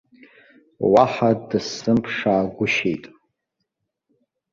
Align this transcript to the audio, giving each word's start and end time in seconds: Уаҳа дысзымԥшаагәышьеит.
Уаҳа 0.91 1.29
дысзымԥшаагәышьеит. 1.49 3.03